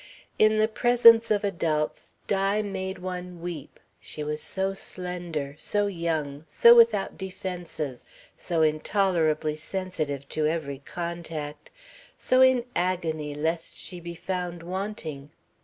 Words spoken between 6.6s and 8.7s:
without defences, so